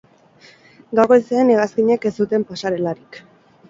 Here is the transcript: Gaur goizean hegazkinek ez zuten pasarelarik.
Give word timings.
Gaur 1.01 1.11
goizean 1.13 1.53
hegazkinek 1.53 2.11
ez 2.13 2.17
zuten 2.21 2.51
pasarelarik. 2.53 3.27